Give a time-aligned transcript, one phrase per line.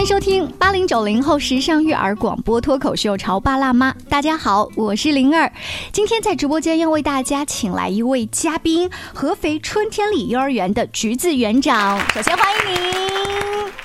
[0.00, 3.92] 欢迎收听八零九零后时尚育儿广播脱口秀《潮爸辣妈》。
[4.08, 5.52] 大家好，我是灵儿。
[5.92, 12.00] 今天在直播间要为大家请来一位嘉宾——合肥春天里幼儿园的橘子园长。
[12.14, 13.39] 首先欢迎您，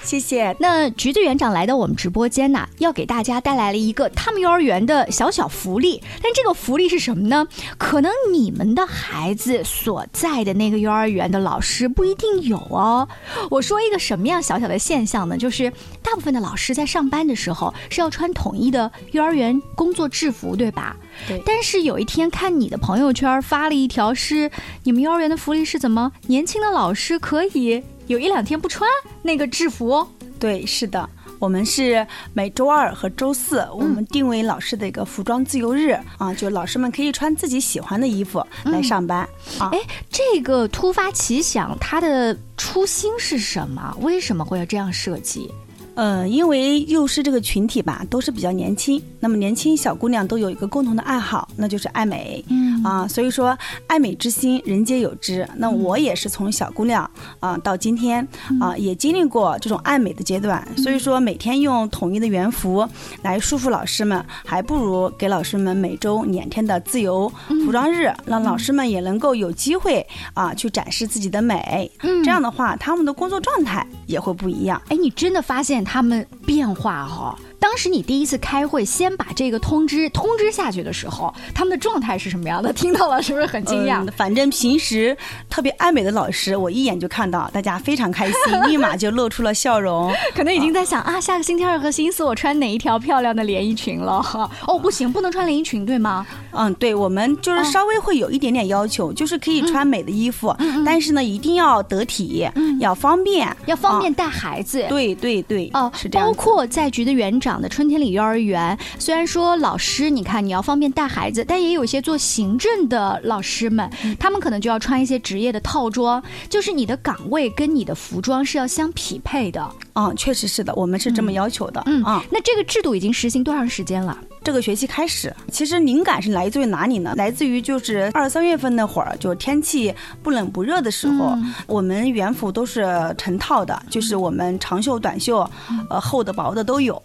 [0.05, 0.55] 谢谢。
[0.59, 6.01] 那橘子园长来到我们直播间呢，要给大家带来了一个他们幼儿园的小小福利。
[6.21, 7.47] 但这个福利是什么呢？
[7.79, 13.07] 可能你们的孩子所在的那个幼儿园的老师不一定有哦。
[13.49, 15.35] 我说一个什么样小小的现象呢？
[15.35, 15.71] 就是
[16.03, 20.95] 大部分的老师在上班的时候是要穿统一的幼儿园工作制服，对吧？
[21.27, 21.41] 对。
[21.43, 24.51] 但是有一天看你的朋友圈发了一条，是
[24.83, 26.11] 你们幼儿园的福利是怎么？
[26.27, 28.89] 年轻的老师可以有一两天不穿
[29.21, 30.07] 那个制服哦。
[30.37, 31.09] 对，是的，
[31.39, 39.69] 我们是每周二和周四，我们定为老师的一个服装自由日啊，就老师们可以穿自己喜欢的衣服来上班啊。
[39.71, 43.95] 哎，这个突发奇想，它的初心是什么？
[44.01, 45.51] 为什么会要这样设计？
[45.95, 49.01] 呃，因为幼师这个群体吧，都是比较年轻。
[49.19, 52.43] 那么年轻小姑娘都有一个共同的爱好，那就是爱美。
[52.49, 55.47] 嗯啊，所以说爱美之心，人皆有之。
[55.55, 58.27] 那我也是从小姑娘啊到今天
[58.59, 60.65] 啊，也经历过这种爱美的阶段。
[60.77, 62.87] 所以说每天用统一的园服
[63.23, 67.31] 来束缚老师们，还不如给老师们每周两天的自由
[67.65, 71.89] 服装日，让老师们也能够有机会啊去展示自己的美。
[72.01, 74.79] 嗯，这样的话，他们的工作状态也会不一样。
[74.89, 77.37] 哎，你真的发现他们变化哈？
[77.65, 82.71] 当时你第一次开会，先把这个通知通知下去的时候，他们的状态是什么样的？
[82.71, 84.05] 听到了是不是很惊讶？
[84.11, 85.17] 反正平时
[85.49, 88.35] 特别爱美的老师，我一眼就看到大家非常开心，
[88.67, 90.13] 立马就露出了笑容。
[90.35, 94.23] 可能已经在想啊，下个星期二和星期四我穿哪一条漂亮的连衣裙了？
[94.67, 96.23] 哦，不行，不能穿连衣裙，对吗？
[96.51, 100.55] 嗯，对，我们就是稍微会有一点点要求，就是可以穿美的衣服，
[100.85, 102.47] 但是呢，一定要得体，
[102.79, 104.85] 要方便，要方便带孩子。
[104.87, 106.27] 对对对，哦，是这样。
[106.27, 107.54] 包括在局的园长。
[107.61, 113.89] 的春天里幼儿园，虽然说老师，你看你要方便带孩子，但也有一些做行政的老师们，
[114.19, 119.69] 他们可能就要穿一些职业的套装，就是你的岗位跟你的服装是要相匹配的。
[119.93, 121.81] 嗯，确实是的，我们是这么要求的。
[121.85, 124.17] 嗯啊，那这个制度已经实行多长时间了？
[124.45, 127.15] 这个学期开始，其实灵感是来自于哪里呢？
[127.17, 129.91] 来自于就是二三月份那会儿，就天气
[130.21, 131.35] 不冷不热的时候，
[131.65, 132.85] 我们园服都是
[133.17, 135.49] 成套的，就是我们长袖、短袖，
[135.89, 137.01] 呃，厚的、薄的都有。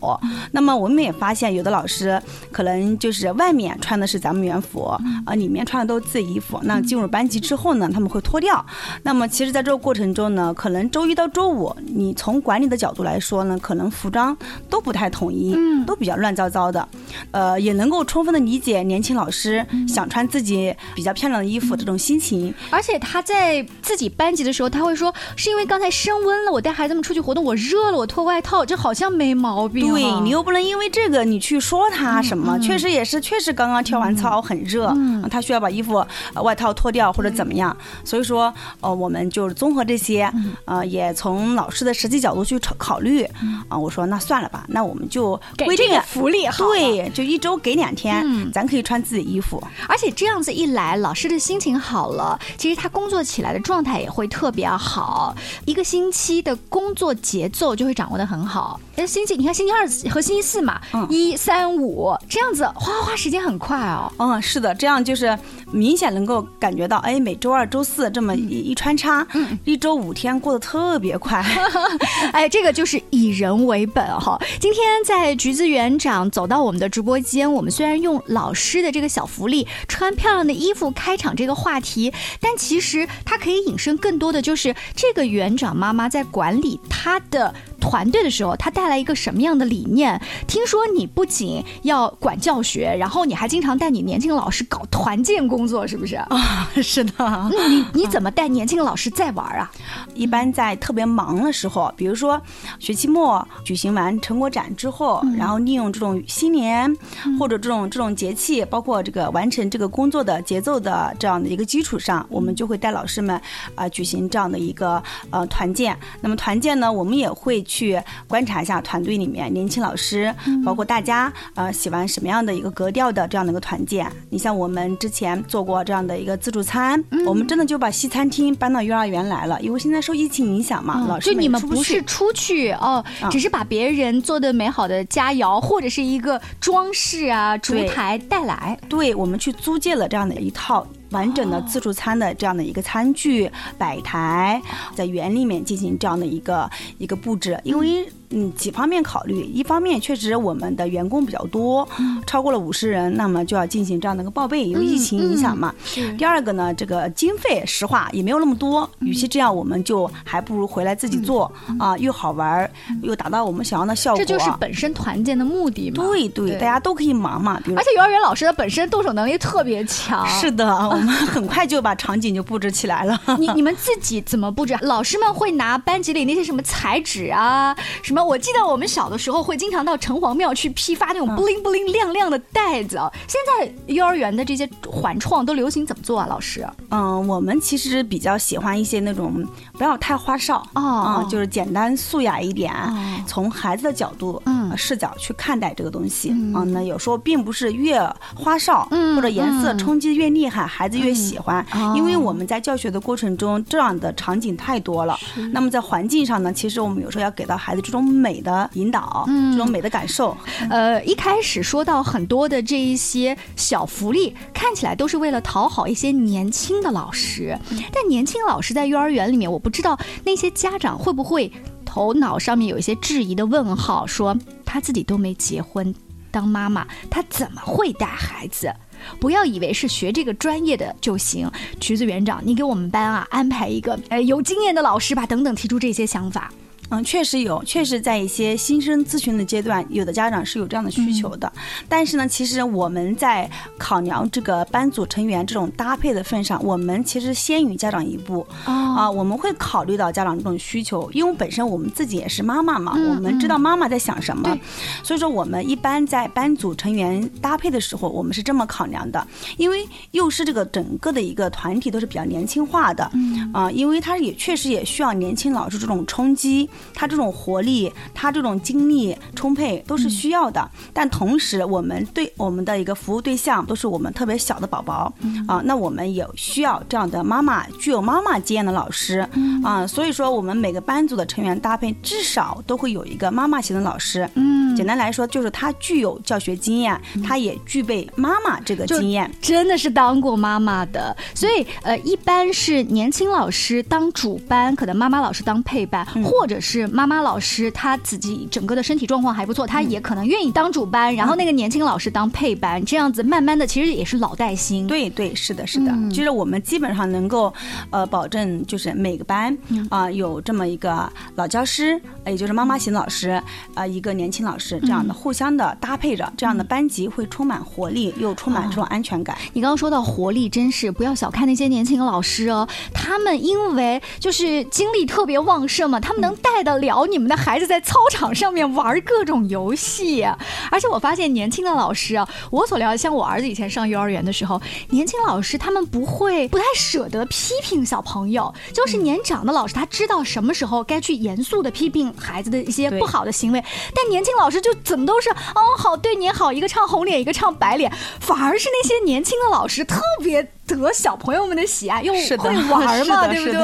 [0.52, 2.20] 那么我们也发现，有的老师
[2.52, 4.84] 可能就是外面穿的是咱们园服，
[5.24, 6.60] 啊，里面穿的都是自己衣服。
[6.64, 8.62] 那进入班级之后呢，他们会脱掉。
[9.02, 14.36] 那么其实，在这个过程中呢，可能周一到周五，你从管理的角度来说呢，可能服装
[14.68, 15.56] 都不太统一，
[15.86, 16.86] 都比较乱糟糟的。
[17.32, 29.88] 呃，也能够充分的理解年轻老师想穿自己比较漂亮的衣服这种心情，而且他在自己班级的时候，他会说是因为刚才升温了，我带孩子们出去活动，我热了，我脱外套，这好像没毛病。
[29.88, 34.92] 对你又不能因为这个你去说他什么，确实也是，确实刚刚跳完操很热，
[35.30, 36.04] 他需要把衣服
[36.42, 40.30] 外套脱掉或者怎么样，所以说呃，我们就综合这些，
[40.64, 43.22] 呃，也从老师的实际角度去考考虑，
[43.68, 47.10] 啊，我说那算了吧，那我们就规定福利好，对。
[47.20, 55.36] 就一周给两天，咱可以穿自己衣服，而且这样子一来，老师的心情好了，其实他工作起来的状态也会特别好，
[55.66, 58.80] 一个星期的工作节奏就会掌握的很好。
[58.96, 64.10] 哎星期你看星期二和星期四嘛，一三五这样子，哗哗时间很快哦。
[64.16, 65.38] 嗯，是的，这样就是
[65.72, 69.26] 明显能够感觉到，哎，每周二、周四这么一一穿插，
[69.64, 71.44] 一周五天过得特别快。
[72.32, 74.36] 哎，这个就是以人为本哈。
[74.58, 77.20] 今天在橘子园长走到我们的直播。
[77.20, 87.54] 间，我们虽然用老师的这个小福利穿漂亮的衣服开场这个话题，但其实它可以引申更多的就是这个园长妈妈在管理她的。
[87.80, 90.20] 团队的时候，他带来一个什么样的理念？
[90.46, 96.28] 听说你不仅要管教学，然后你还经常带你年轻老师搞团建工作，是不是啊？
[96.82, 97.50] 是的。
[97.68, 99.70] 你你怎么带年轻的老师在玩啊？
[100.14, 102.40] 一般在特别忙的时候，比如说
[102.78, 106.94] 学期末举行完成果展之后，然后利用这种新年
[107.38, 113.40] 或者这种这种节气，包括这个完成这个工作的节奏的这样的一个基础上，我们就会带老师们
[113.74, 115.96] 啊举行这样的一个呃团建。
[116.20, 117.64] 那么团建呢，我们也会。
[117.70, 124.10] 去观察一下团队里面年轻老师，包括大家呃喜欢什么样的一个格调的这样的一个团建。
[124.28, 138.78] 你像我们之前做过这样的一个自助餐，我们真的就把西餐厅搬到幼儿园来了，因为现在受疫情影响嘛，老师就你们不是出去哦，只是把别人做的美好的佳肴或者是一个装饰啊烛台带来。
[138.88, 140.86] 对，我们去租借了这样的一套。
[141.10, 144.62] 完整的自助餐的这样的一个餐具摆台，
[144.94, 151.86] 在园里面进行这样的一个一个布置，因为嗯几方面考虑，一方面确实我们的员工比较多，
[152.26, 155.74] 超过了五十人，那么就要进行这样的一个报备，因为疫情影响嘛。
[155.84, 162.70] 是第二个呢，这个经费实话也没有那么多，与其这样，我们就还不如回来自己做啊，又好玩儿，
[163.02, 164.18] 又达到我们想要的效果。
[164.18, 165.96] 这就是本身团建的目的嘛。
[166.04, 167.60] 对对，大家都可以忙嘛。
[167.64, 170.24] 比如而且幼儿园老师的本身动手能力特别强。
[170.28, 173.20] 是的，我们很快就把场景就布置起来了。
[173.40, 174.78] 你你们自己怎么布置？
[174.82, 178.19] 老师们会拿班级里那些什么彩纸啊，什么？
[178.24, 183.10] 我记得我们小的时候会经常到城隍庙去批发那种布灵布灵亮亮的袋子啊。
[183.26, 186.26] 现在幼儿园的这些环创都流行怎么做啊？
[186.28, 186.66] 老师？
[186.90, 192.96] 嗯，我们其实比较喜欢一些那种不要太花哨哦啊，就是简单素雅一点，哦
[193.26, 196.62] 从孩子的角度、嗯呃视角去看待这个东西嗯啊。
[196.64, 198.00] 那有时候并不是越
[198.34, 205.18] 花哨、嗯或者颜色嗯冲击越厉害，孩子越喜欢，哦因为我们在教学的过程中，这样的场景太多了。
[205.52, 210.36] 那么在环境上呢，其实我们有时候要给到孩子这种美的引导，嗯这种美的感受。
[210.68, 217.58] 呃，一开始说到很多的这一些小福利，看起来都是为了讨好一些年轻的老师，
[217.92, 221.50] 但年轻老师在幼儿园里面，我不知道那些家长会不会
[221.84, 225.94] 头脑上面有一些质疑的问号，说他自己都没结婚，
[226.30, 228.72] 当妈妈他怎么会带孩子？
[229.18, 231.50] 不要以为是学这个专业的就行。
[231.80, 236.52] 橘子园长，你给我们班啊安排一个呃有经验的老师吧，等等，提出这些想法。
[236.90, 241.50] 嗯，确实有，确实在一些新生咨询的阶段，有的家长是有这样的需求的。
[241.88, 243.48] 但是呢，其实我们在
[243.78, 248.72] 考量这个班组成员这种搭配的份上，我们其实先于家长一步哦。
[248.98, 254.60] 啊，我们会考虑到家长这种需求，因为本身我们自己也是妈妈嘛，嗯我们知道妈妈在想什么对，
[255.02, 259.24] 所以说我们一般在班组成员搭配的时候，我们是这么考量的，
[259.56, 263.48] 因为幼师这个整个的一个团体都是比较年轻化的，嗯。
[263.52, 270.68] 啊，因为他也确实也需要年轻老师这种冲击，他这种活力，他这种精力充沛都是需要的。
[270.92, 275.12] 但同时，我们对我们的一个服务对象都是我们特别小的宝宝
[275.48, 279.26] 啊，那我们也需要这样的妈妈，具有妈妈经验的老师
[279.64, 279.86] 啊。
[279.86, 284.28] 所以说，我们每个班组的成员搭配至少都会有一个妈妈型的老师。
[284.34, 289.30] 嗯，简单来说，就是他具有教学经验，他也具备妈妈这个经验。
[289.40, 304.86] 真的是当过妈妈的，所以呃，一般是年轻老师当主班，可能妈妈老师当配班，嗯或者是妈妈老师她自己整个的身体状况还不错，她也可能愿意当主班，然后那个年轻老师当配班，这样子慢慢的其实也是老带新。
[304.86, 306.10] 对对，是的，是的，嗯。
[306.10, 307.52] 就是我们基本上能够，
[307.90, 309.86] 呃，保证就是每个班嗯。
[309.90, 313.42] 啊、有这么一个老教师，呃也就是妈妈型老师，
[313.74, 315.08] 啊、一个年轻老师，这样嗯。
[315.08, 319.36] 的互相的搭配着，这样的班级会充满活力，又充满这种安全感。
[319.52, 330.24] 你刚刚说到活力，真是不要小看那些年轻老师哦，他们因为就是精力特别旺盛嘛，他们能带得了你们的孩子在操场上面玩各种游戏。
[330.70, 343.62] 而且我发现年轻的老师啊，我所了解，像我儿子以前上幼儿园的时候，年轻老师他们不会不太舍得批评小朋友，就是年长的老师他知道什么时候该去严肃的批评孩子的一些不好的行为，
[343.94, 347.90] 但年轻老师就怎么都是哦好对你好，一个唱红脸，一个唱白脸，
[348.20, 352.36] 反而是那些年轻的老师特别得小朋友们的喜爱，又会
[352.68, 353.60] 玩嘛， 对不对？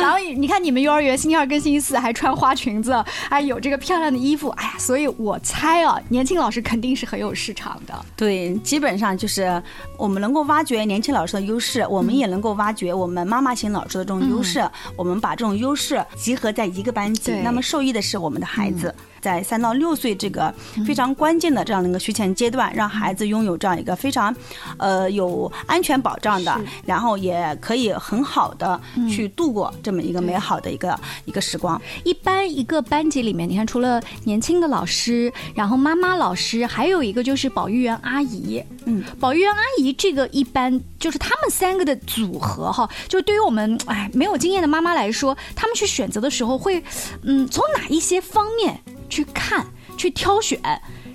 [0.00, 7.94] 然后你看你们幼儿园星期二跟星期四还穿花裙子，哎有这个漂亮的衣服，哎呀，所以我猜啊，年轻老师肯定是很有市场的。
[8.16, 9.62] 对，基本上就是
[9.96, 14.68] 我们能够挖掘年轻老师的优势，我们也能够挖掘我们妈妈型老师的这种优势。
[14.96, 18.94] 我们把这种优势集合在一个班级，那么受益的是我们的孩子。
[19.28, 20.50] 在三到六岁这个
[20.86, 24.34] 非常关键的这样的一个学前阶段，让孩子拥有这样一个非常，
[24.78, 31.78] 呃，有安全保障的，然后也可以很好的去度过这么一个美好的一个一个时光。
[32.04, 38.64] 一般一个班级里面，你看除了年轻的老师，然后妈妈老师，还有一个就是保育员阿姨。
[38.86, 46.82] 嗯，保育员阿姨这个一般就是他们三个的组合哈，就对于我们哎没有经验的妈妈来说，他们去选择的时候会，
[47.24, 50.60] 嗯，从哪一些方面去看、去挑选？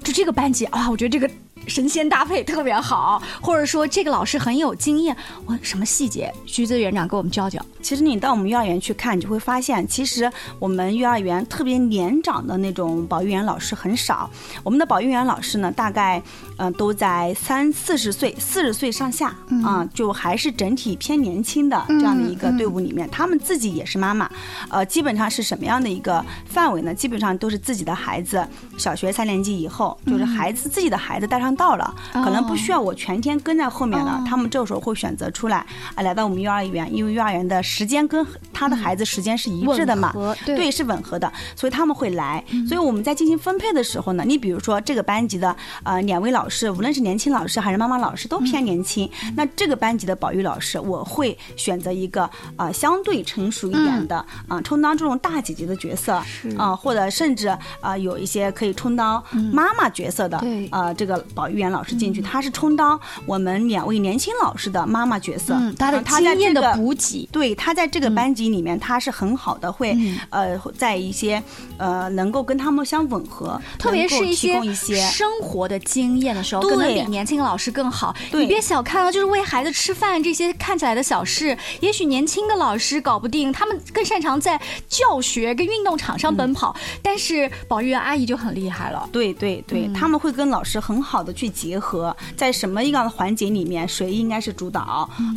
[0.03, 1.31] 就这个班级啊，我觉得这个。
[1.67, 5.15] 神仙搭配特别好，或者说这个老师很有经验，
[5.45, 6.33] 我什么细节？
[6.45, 7.63] 徐子园长给我们教教。
[7.81, 14.29] 其实你到我们幼儿园去看，你就会发现，其实我们幼儿园特别年长的那种保育员老师很少。
[14.63, 16.21] 我们的保育员老师呢，大概
[16.57, 24.29] 嗯、呃都在三四十岁、四十岁上下啊、就还是整体偏年轻的这样的一个队伍里面，他们自己也是妈妈，
[24.69, 26.93] 呃，基本上是什么样的一个范围呢？
[26.93, 28.45] 基本上都是自己的孩子
[28.77, 35.57] 小学三年级以后，就是孩子自己的孩子带上间到了，可能不需要我全天跟在后面了，他们这时候会选择出来
[35.95, 40.11] 啊，来到我们幼儿园，因为幼儿园的时间跟他的孩子时间是一致的嘛，
[40.45, 42.43] 对，是吻合的，所以他们会来。
[42.67, 56.21] 所以我们在进行分配的时候呢，你比如说这个班级的呃两位老师，无论是年轻老师还是妈妈老师，都偏年轻，那这个班级的保育老师，我会选择一个啊相对成熟一点的啊，充当这种大姐姐的角色
[56.57, 57.47] 啊，或者甚至
[57.81, 60.41] 啊有一些可以充当妈妈角色的
[60.71, 69.97] 啊这个保育员老师进去，他是充当我们两位年轻老师的妈妈角色，他的经验的补给，对他在这个班级里面他是很好的，会
[70.29, 71.41] 呃在一些
[71.77, 78.15] 呃能够跟他们相吻合，特别是一些一些生活的经验的时候，可能比年轻老师更好。
[78.31, 89.09] 你别小看了，就是喂孩子吃饭这些看起来的小事，也许年轻的老师搞不定，他们更擅长在教学跟运动场上奔跑，但是保育员阿姨就很厉害了。
[89.11, 94.81] 对对对，他们会跟老师很好的去结合，在什么样的环节里面，谁应该是主导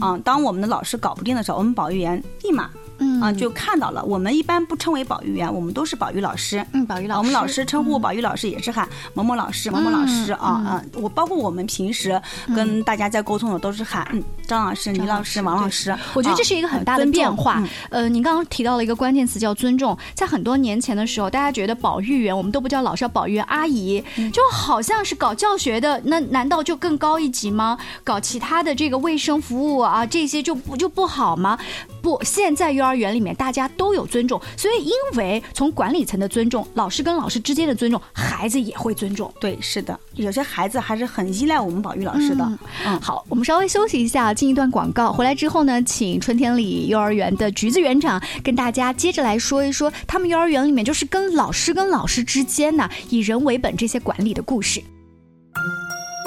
[0.00, 0.18] 啊？
[0.24, 2.70] 当我们的老师搞不定的时候，我们保育员立马。
[2.98, 4.04] 嗯啊，就看到了。
[4.04, 6.64] 我们一般不称为保育员，我们都是保育老师。
[6.72, 7.18] 嗯，保育老师。
[7.18, 10.82] 我们老师称呼保育老师也是喊某某老师、某某老师啊啊。
[10.94, 12.20] 我包括我们平时
[12.54, 15.96] 跟大家在沟通的都是喊嗯张老师、李老师、王老师。
[16.14, 17.62] 我觉得这是一个很大的变化。
[17.90, 19.96] 呃，您刚刚提到了一个关键词叫尊重。
[20.14, 27.78] 在很多年前的时候，大家觉得保育员我们都不叫老师，叫保育员阿姨，就好像是搞教学的，那难道就更高一级吗？
[28.04, 31.58] 搞其他的这个卫生服务啊这些就不就不好吗？
[32.00, 39.32] 不，现在幼儿园里面大家都有尊重，所以因为从管理层的尊重，老师跟老师之间的尊重，孩子也会尊重。
[39.40, 42.48] 对，是的，有些孩子还是很依赖我们保育老师的。
[42.84, 45.12] 嗯，好，我们稍微休息一下，进一段广告。
[45.12, 54.80] 回来之后呢，请春天里幼儿园的橘子园长跟大家接着来说一说他们幼儿园里面就是跟老师跟老师之间呢以人为本这些管理的故事。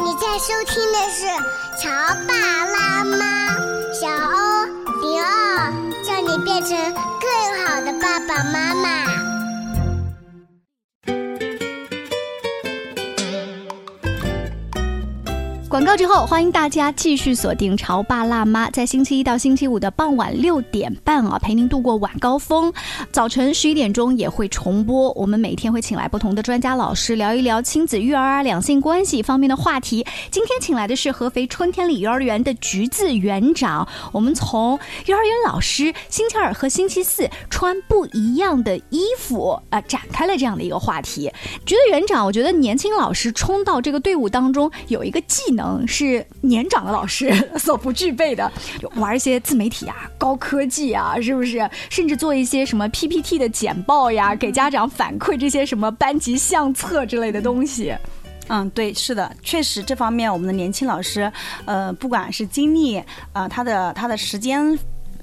[0.01, 1.25] 你在收听的是
[1.81, 1.89] 《乔
[2.27, 2.33] 爸
[2.65, 3.15] 拉妈》，
[3.93, 4.65] 小欧
[5.01, 5.88] 零二，叫
[6.29, 9.18] 你变成更好的爸爸妈妈。
[15.69, 18.67] 广告之后，欢迎大家继续锁定《潮爸辣妈》。
[18.71, 22.73] 在星期一到星期五的傍晚六点半啊，陪您度过晚高峰。
[23.11, 25.11] 早晨十一点钟也会重播。
[25.11, 30.03] 我们每天会请来不同的专家老师，聊一聊亲子育儿啊、两性关系方面的话题。
[30.31, 33.87] 今天请来的是合肥春天里幼儿园的橘子园长。
[34.11, 34.71] 我们从
[35.05, 41.31] 幼儿园老师星期二和星期四穿不一样的衣服啊，展开了这样的一个话题。
[41.63, 45.58] 橘子园长，我觉得年轻老师冲到这个队伍当中有一个技能。
[45.59, 48.51] 能是年长的老师 所不具备的，
[48.95, 51.69] 玩一些自媒体啊、高科技啊，是不是？
[51.89, 57.93] 甚至做一些什么 PPT 的简报呀，给家长反馈这些什么班级相册之类的东西。
[58.47, 61.31] 嗯，对，是的，确实这方面我们的年轻老师，
[61.65, 64.77] 呃，不管是精力啊，他的他的时间。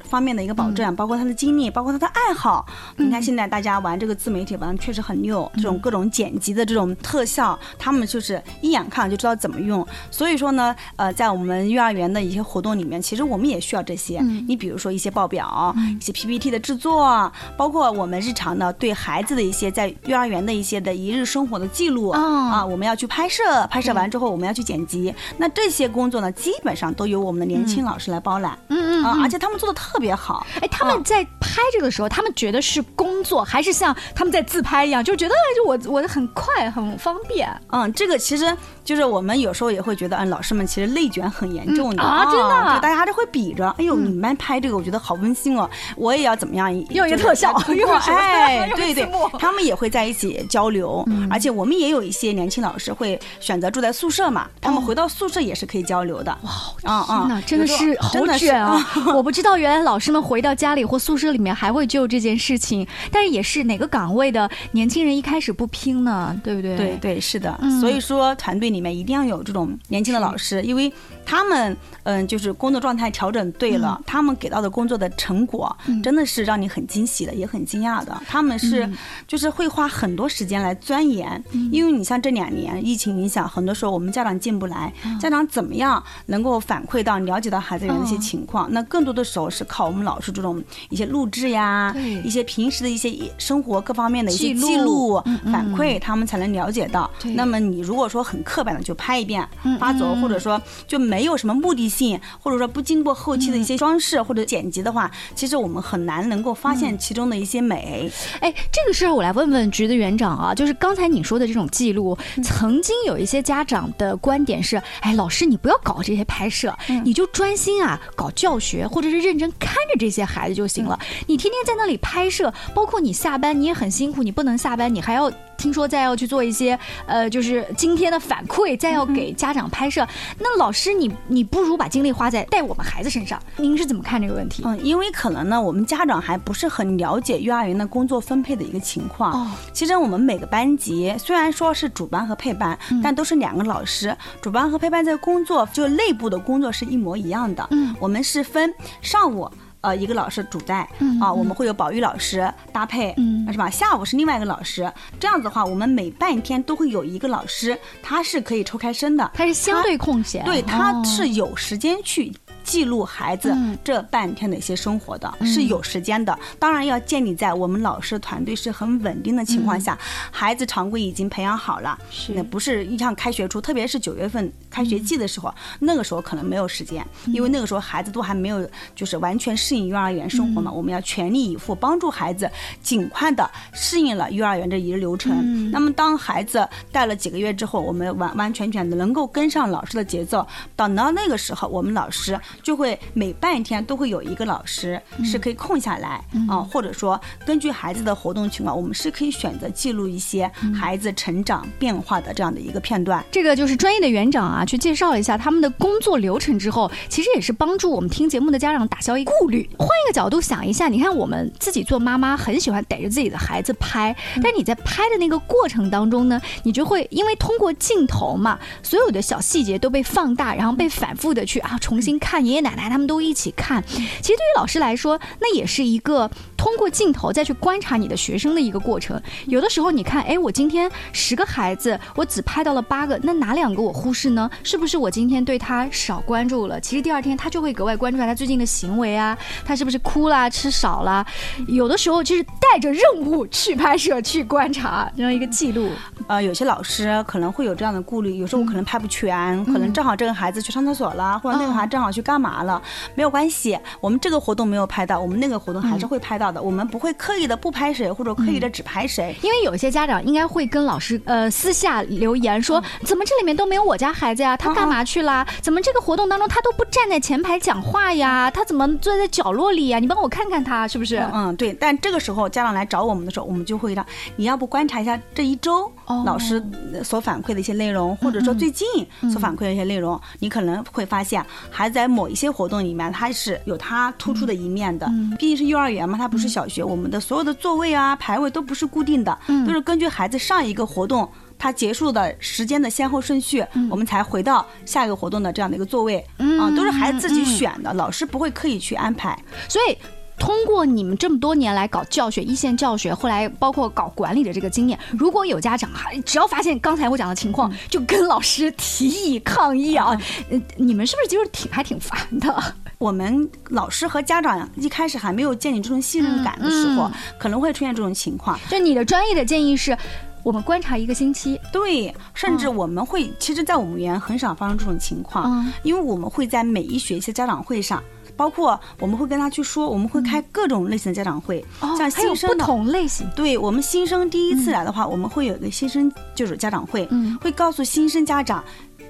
[0.07, 2.65] 方面的一个保证，包括他的经历，包括他的爱好。
[2.97, 9.87] 你看现在大家玩这个自媒体玩确实很溜，这种各种剪辑的这种特效，他们就是一眼看就知道怎么用。
[10.11, 14.21] 所以说呢，呃，在我们幼儿园的一些活动里面，其实我们也需要这些。
[14.47, 25.15] 你比如说一些报表、一些 PPT 的制作，包括我们日常的对孩子的一些在幼儿园的一些的一日生活的记录啊，我们要去拍摄，拍摄完之后我们要去剪辑。
[25.39, 28.59] 那这些工作呢，基本上都由我们的年轻老师来包揽。
[28.69, 29.97] 嗯嗯啊，而且他们做的特。
[29.99, 37.49] 别好，哎，他们在拍这个时候，他们觉得是工作，还是像他们在自拍一样，就觉得就我我很快很方便。
[37.73, 56.37] 嗯，这个其实就是我们有时候也会觉得，嗯，老师们其实内卷很严重的啊，真的，就大家都会比着，哎呦，你们拍这个，我觉得好温馨哦，我也要怎么样用一个特效，用哎， 对对，他们也会在一起交流，而且我们也有一些年轻老师会选择住在宿舍嘛，他们回到宿舍也是可以交流的。
[56.43, 56.50] 哇，
[56.83, 58.86] 啊啊，真的是好卷啊！
[59.16, 59.87] 我不知道原来。
[59.87, 66.37] 老师们回到家里或宿舍里面还会就这件事情，但是也是哪个岗位的年轻人一开始不拼呢？
[66.43, 66.76] 对不对？
[66.76, 70.93] 对对是的，所以说团队里面一定要有这种年轻的老师，因为
[71.25, 78.21] 他们嗯就是工作状态调整对了，他们给到的工作的成果真的是让你很惊喜的，也很惊讶的。
[78.26, 78.90] 他们是
[79.28, 81.40] 就是会花很多时间来钻研，
[81.71, 88.69] 因为你像这两年疫情影响，很多时候我们家长进不来，家长怎么样能够反馈到了解到孩子的一些情况？
[88.76, 89.87] 那更多的时候是靠。
[89.87, 95.18] 我们老师这种一些录制呀，一些平时的一些些生活各方面的一些记录
[95.50, 97.11] 反馈，他们才能了解到。
[97.35, 108.11] 那么你如果说很刻板的就拍一遍嗯发走，嗯或者说就没有什么目的性，或者说不经过后期的一嗯些装饰或者剪辑的话，其实我们很难能够发嗯现其中的一些美。
[108.40, 120.99] 哎，这个事儿我来问问局的园长啊，就是刚才你说的这种记录，曾经有一些家长的观点是，哎，老师你不要搞这些拍摄，你就专心啊搞教学，或者是认真看着这些孩子就行了。
[121.26, 125.30] 你天天在那里拍摄，包括你下班你也很辛苦，你不能下班，你还要。
[125.57, 130.07] 听说再要去做一些，呃，就是今天的反馈，再要给家长拍摄。
[130.39, 133.41] 那老师你，你不如把精力花在带我们孩子身上。
[133.57, 134.63] 您是怎么看这个问题？
[134.65, 139.33] 嗯，因为可能呢，我们家长还不是很了解幼儿园的工作分配的一个情况。
[139.33, 147.67] 哦其实我们每个班级虽然说是主班和配班，但都是两个老师，主班和配班在工作就内部的工作是一模一样的。
[147.71, 149.51] 嗯我们是分上午。
[149.80, 153.71] 呃，一个老师主带嗯啊，我们会有保育老师搭配，嗯是吧？
[153.71, 154.90] 下午是另外一个老师，
[155.21, 162.33] 这样子的话，我们每半天都会有一个老师，他是可以抽开身的，他是相对空闲，对，他哦是有时间去
[162.66, 163.78] 记录孩子嗯。
[163.85, 166.37] 这半天的一些生活的，是有时间的。
[166.58, 169.96] 当然要建立在我们老师团队是很稳定的情况下，
[170.30, 171.96] 孩子常规已经培养好了，
[172.35, 177.32] 那不是一像开学初，特别是九月份开学季的时候，那个时候可能没有时间，嗯。
[177.32, 180.64] 因为那个时候孩子都还没有就是完全适应幼儿园生活嗯。
[180.64, 182.50] 嘛，我们要全力以赴帮助孩子
[182.82, 185.32] 尽快的适应了幼儿园这一日流程。
[185.40, 185.70] 嗯。
[185.70, 190.44] 那么当孩子带了几个月之后，我们完完全全的能够跟上老师的节奏，
[190.75, 203.25] 等到那个时候，我们老师就会每半天都会有一个老师是可以空下来啊、或者说根据孩子的活动情况，我们是可以选择记录一些孩子成长变化的这样的一个片段。
[203.31, 209.69] 这个就是专业的园长啊，去介绍了一下他们的工作流程之后，其实也是帮助我们听节目的家长打消一个顾虑。
[209.79, 223.83] 换一个角度想一下，你看我们自己做妈妈，很喜欢逮着自己的孩子拍，但你在拍的那个过程当中呢，你就会因为通过镜头嘛，所有的小细节都被放大，然后被反复的去啊重新看，爷爷奶奶他们都一起看。
[223.87, 229.21] 其实对于老师来说，那也是一个通过镜头再去观察你的学生的一个过程。
[229.47, 234.51] 有的时候你看，哎，我今天十个孩子，我只拍到了八个，那哪两个我忽视呢？
[234.63, 236.81] 是不是我今天对他少关注了？
[236.81, 241.25] 其实第二天他就会格外关注他最近的行为啊，他是不是哭啦、吃少啦？
[241.69, 245.91] 有的时候就是带着任务去拍摄、去观察，这样一个记录。
[246.27, 252.81] 呃，有些老师可能会有这样的顾虑，有时候我可能拍不全，可能正好这个孩子去上厕所了，或者那个孩子正好去干嘛了，
[253.14, 259.35] 没有关系，我们这个活动没有拍到，我们那个活动还是会拍到的，我们不会刻意的不拍谁，或者刻意的只拍谁。
[259.42, 264.56] 因为有些家长应该会跟老师呃私下留言说，怎么这里面都没有我家孩子呀？
[264.56, 265.46] 他干嘛去啦？
[265.61, 268.50] 怎么这个活动当中他都不站在前排讲话呀？
[268.50, 269.98] 他怎么坐在角落里呀？
[269.98, 271.16] 你帮我看看他是不是？
[271.32, 274.04] 嗯，对，但这个时候家长来找我们的时候，我们就会让
[274.37, 278.87] 你要不观察一下这一周哦老师呃所反馈的一些内容，或者说最近
[279.31, 285.11] 所反馈的一些内容，你可能会发现孩子在某一些活动里面他是有他突出的一面的。
[285.38, 291.29] 毕竟是幼儿园嘛，他不是小学，我们的所有的座位啊、排位都不是固定的，都是根据孩子上一个活动。
[291.59, 299.37] 它结束的时间的先后顺序，我们才回到下一个活动的这样的一个座位，啊，都是孩子自己选的，老师不会刻意去安排。
[299.66, 299.97] 所以。
[300.38, 310.18] 通过你们这么多年来搞教学、一线教学，后来包括搞管理的这个经验，如果有家长哈，只要发现刚才我讲的情况，就跟老师提议抗议啊，
[310.51, 312.75] 呃 你们是不是就是挺还挺烦的？
[312.99, 318.59] 我们老师和家长一开始还没有建立这种信任感的时候，嗯可能会出现这种情况。
[318.70, 319.96] 就你的专业的建议是，
[320.42, 328.03] 我们观察一个星期，对，甚至我们会，其实，在我们园很少发生这种情况，嗯因为我们会在每一学期家长会上。
[328.37, 331.64] 包括我们会跟他去说，我们会开各种类型的家长会，
[331.99, 337.37] 像新生的同类型，对我们新生第一次来的话，我们会有一个新生就是家长会，嗯。
[337.40, 338.62] 会告诉新生家长。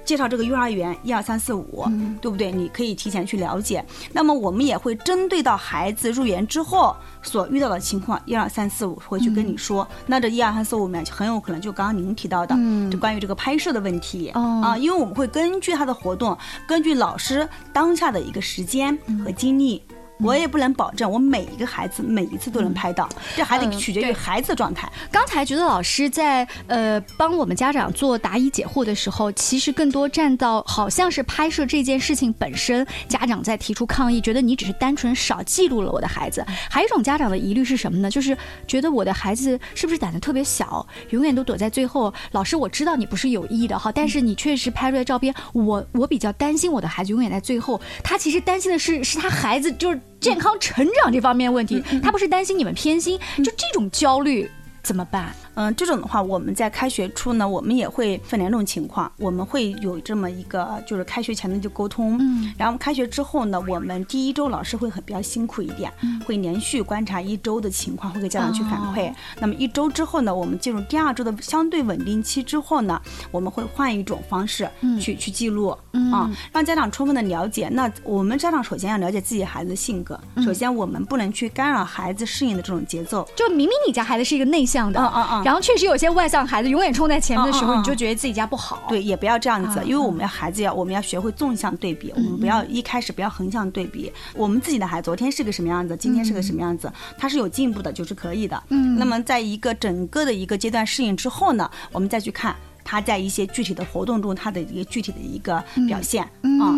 [0.06, 2.50] 介绍这个幼儿园一二三四五，嗯对不对？
[2.50, 3.84] 你可以提前去了解。
[4.12, 9.86] 那么我们也会针对到孩子入园之后所遇到的情况，一二三四五会去跟你说。
[10.06, 19.82] 那这一二三四五里面很有可能就刚刚您提到的，嗯就关于这个拍摄的问题、哦啊，因为我们会根据他的活动，根据老师当下的一个时间和精力。
[20.18, 24.90] 我也不能保证我每一个孩子每一次都能拍到，这还得嗯取决于孩子的状态。
[25.10, 36.44] 刚才觉得老师在呃帮我们家长做答疑解惑的时候，其实更多站到好像是拍摄这件事情本身，家长在提出抗议，觉得你只是单纯少记录了我的孩子。
[36.70, 38.10] 还有一种家长的疑虑是什么呢？
[38.10, 42.12] 就是觉得我的孩子是不是胆子特别小，永远都躲在最后。
[42.32, 47.80] 老师，我知道你不是有意的哈，但是你确实拍出来照片，我我比较担心我的孩子永远在最后。
[48.02, 54.50] 他其实担心的是是他孩子就是健康成长这方面问题，他不是担心你们偏心，就这种焦虑
[54.82, 55.34] 怎么办？
[55.56, 65.90] 嗯，这种的话，我们在开学初呢，我们也会分两种情况，我们会有这么一个，就是开学前的就沟通，嗯，然后开学之后呢，我们第一周老师会很比较辛苦一点，
[66.26, 69.10] 会连续观察一周的情况，会给家长去反馈。
[69.40, 74.68] 那么一周之后呢，我们进入第二周的相对稳定期之后呢，我们会换一种方式
[75.00, 75.68] 去去记录
[76.12, 77.70] 啊，让家长充分的了解。
[77.70, 83.26] 那我们家长首先要了解自己孩子的性格，首先我们不能去干扰孩子适应的这种节奏。
[83.34, 85.45] 就明明你家孩子是一个内向的，嗯嗯嗯。
[85.46, 88.82] 然后确实有些外向孩子永远冲在前面的时候，你就觉得自己家不好。
[88.88, 94.10] 对，也不要这样子，因为我们要孩子要，我们要学会纵向对比，我们不要一开始不要横向对比。
[94.34, 98.60] 我们自己的孩子昨天是个什么样子，今天是个什么样子，他是有进步的，就是可以的。
[98.70, 98.98] 嗯。
[98.98, 102.56] 那么在一个整个的一个阶段适应之后呢，我们再去看。
[102.88, 106.70] 他在一些具体的活动中，他的一个具体的一个表现啊，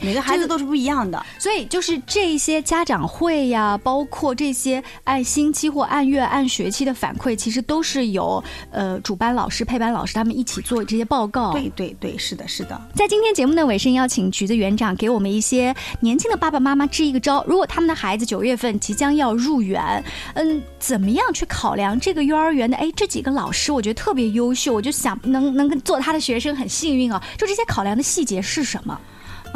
[0.00, 11.52] 每个孩子都是不一样的，所以就是这些家长会呀，包括这些按星期或按月、按学期的反馈，其实都是由呃主班老师、配班老师他们一起做这些报告。
[11.52, 12.80] 对对对，是的，是的。
[12.94, 20.04] 在今天节目的尾声，邀请橘子园长给我们一些年轻的爸爸妈妈支一个招：如果他们的孩子九月份即将要入园，
[20.34, 22.76] 嗯，怎么样去考量这个幼儿园的？
[22.76, 25.56] 哎，这几个老师我觉得特别优秀，我就想能。
[25.56, 27.22] 能做他的学生很幸运啊！
[27.38, 29.00] 就这些考量的细节是什么？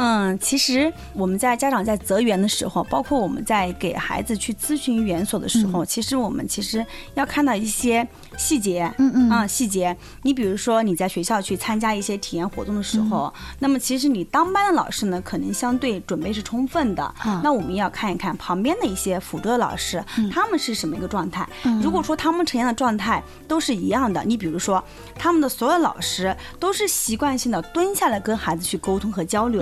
[0.03, 6.83] 嗯，其实我们在家长在择园的时候，包括我们在给孩子去咨询园所的时候，其实我们其实
[7.13, 9.95] 要看到一些细节，嗯嗯啊细节。
[10.23, 17.13] 你比如说你在学校去参加一些体验活动的时候，那么其实你当班的老师呢，可能相对准备是充分的。
[17.43, 21.47] 那我们要看一看旁边的一些辅助的老师，他们是什么一个状态。
[21.81, 24.83] 如果说他们呈现的状态都是一样的，你比如说
[25.15, 29.61] 他们的所有老师都是习惯性的蹲下来跟孩子去沟通和交流。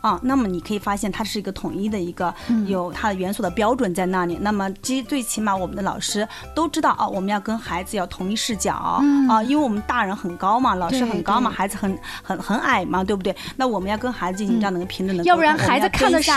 [0.00, 2.32] 啊，那么你可以发现它是一个统一的一个
[2.66, 4.38] 有它的元素的标准在那里。
[4.40, 13.34] 那么，基最起码我们的老师都知道啊，我们要跟孩子要同一视角啊，因为我们大人很高嘛，老师很高嘛，孩子很很很矮嘛，对不对？
[13.56, 16.30] 那我们要跟孩子进行这样的一个平等的，要不然孩子看的是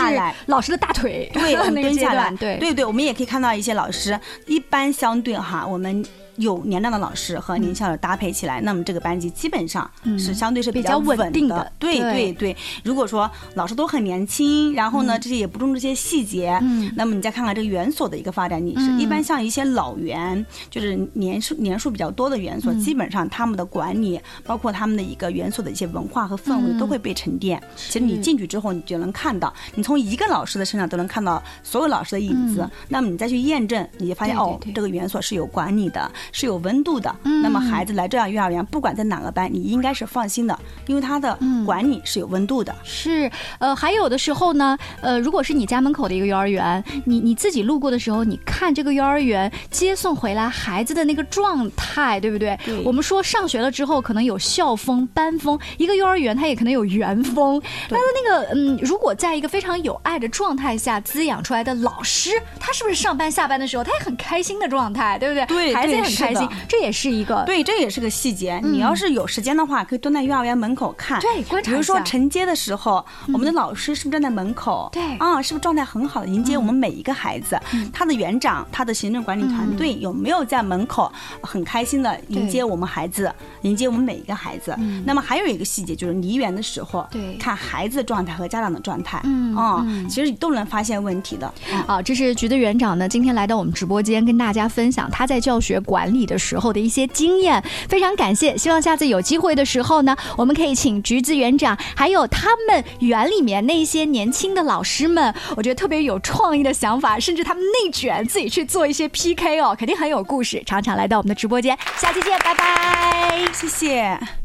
[0.46, 2.56] 老师的大腿，对，蹲 下来，对。
[2.58, 6.04] 对对，我们也可以看到一些老师一般相对哈，我们。
[6.36, 11.70] 有年长的老师和年轻的搭配起来，那么这个班级基本上是相对是比较稳定的。
[11.78, 16.58] 对对对，如果说老师都很年轻，然后呢这些也不重这些细节，
[16.96, 27.62] 那么你再看看这个园所的一个发展，历史一般像一些老园，就是年数年数比较多的园所，基本上他们的管理，包括他们的一个园所的一些文化和氛围都会被沉淀。
[27.76, 32.68] 其实你进去之后，你就能看到，你从一个老师的身上都能看到所有老师的影子。
[32.88, 36.10] 那么你再去验证，你就发现哦，这个园所是有管理的。
[36.30, 42.74] 是有温度的，那么孩子来这样幼儿园，不管在哪个班，你应该是放心的，因为他的管理是有温度的。
[42.84, 52.58] 是，呃，还有的时候呢，呃，如果是你家门口的一个幼儿园，你你自己路过的时候，你看这个幼儿园接送回来孩子的那个状态，对不对？
[52.84, 57.60] 我们说上学了之后，可能有校风、班风，一个幼儿园它也可能有园风。
[57.88, 62.30] 它的那个，嗯，如果在一个非常有爱的状态下滋养出来的老师，
[62.60, 65.46] 他是不是上班下班的时候他也很开心的状态，对不对？
[65.46, 66.11] 对，孩子也很。
[66.16, 68.60] 开心，这也是一个对，这也是个细节。
[68.62, 74.88] 你要是有时间的话，可以蹲在幼儿园门口看，对，观察比如说承接的时候，我们的老师是不是站在门口？
[74.92, 77.58] 对，啊，是不是状态很好的迎接我们每一个孩子？
[77.92, 84.76] 他的园长、他的行政管理团队有没有在门口很开心的迎接我们孩子，迎接我们每一个孩子？
[85.04, 91.52] 那么还有一个细节就是离园的时候，对，看孩子的状态和家长的状态，嗯，啊，其实都能发现问题的。
[91.86, 96.92] 啊，这是局的园长呢，今天来到我们直播间跟大家分享他在教学管理的时候的一。
[96.92, 114.41] 些经验非常感谢，希望下次有机会的时候呢，我们可以请橘子园长，还有他们园里面那些年轻的老师们，我觉得特别有创意的想法，甚至他们内卷自己去做一些 PK 哦，肯定很有故事，常常来到我们的直播间，下期见，拜拜，谢谢。